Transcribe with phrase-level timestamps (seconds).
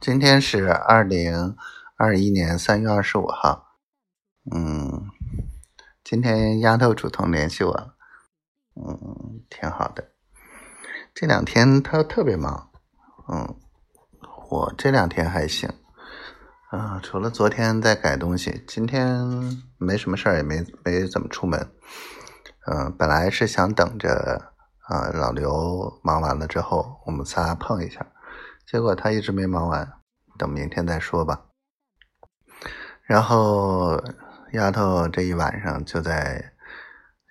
[0.00, 1.54] 今天是二零
[1.94, 3.76] 二一年三月二十五号，
[4.50, 5.10] 嗯，
[6.02, 7.92] 今天丫头主动联系我，
[8.76, 10.12] 嗯，挺好的。
[11.12, 12.70] 这两天她特别忙，
[13.28, 13.54] 嗯，
[14.48, 15.68] 我这两天还行，
[16.70, 21.70] 啊，除了昨天在改东西，今天没什么事儿，也没没怎么出门。
[22.64, 24.54] 嗯，本来是想等着
[24.88, 28.06] 啊老刘忙完了之后，我们仨碰一下。
[28.66, 30.00] 结果他一直没忙完，
[30.38, 31.46] 等明天再说吧。
[33.02, 34.00] 然后
[34.52, 36.52] 丫头这一晚上就在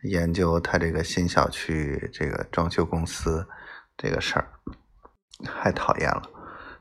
[0.03, 3.47] 研究他这个新小区这个装修公司
[3.95, 4.51] 这个事儿，
[5.45, 6.23] 太讨厌了。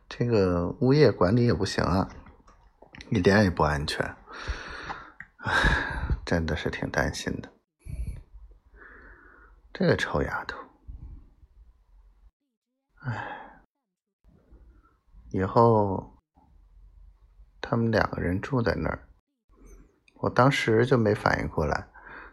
[0.09, 2.09] 这个物业管理也不行啊，
[3.11, 4.05] 一点也不安全，
[5.45, 7.53] 唉，真的是挺担心的。
[9.73, 10.59] 这个臭丫头，
[13.03, 13.38] 唉。
[15.31, 16.17] 以后
[17.61, 19.09] 他们两个人住在那儿，
[20.15, 21.89] 我当时就没反应过来，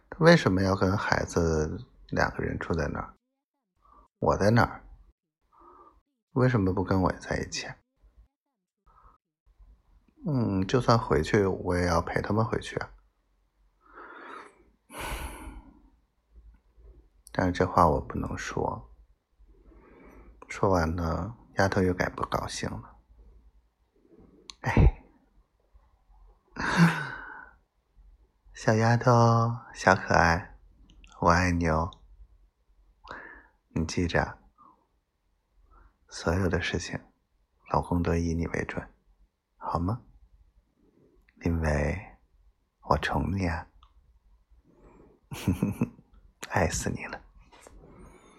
[0.10, 3.14] 他为什么要跟孩子两个人住在那儿？
[4.20, 4.84] 我在哪儿？
[6.32, 7.68] 为什么不跟我在一起？
[10.28, 12.90] 嗯，就算回去，我也要陪他们回去啊。
[17.32, 18.90] 但是这话我不能说，
[20.48, 21.36] 说完了。
[21.58, 22.98] 丫头又该不高兴了，
[24.62, 25.04] 哎，
[28.54, 29.12] 小丫头，
[29.74, 30.58] 小可爱，
[31.22, 31.92] 我爱你哦。
[33.70, 34.38] 你记着，
[36.10, 37.00] 所有的事情，
[37.72, 38.90] 老公都以你为准，
[39.56, 40.02] 好吗？
[41.46, 42.18] 因为
[42.90, 43.68] 我宠你啊，
[46.52, 47.15] 爱死你了。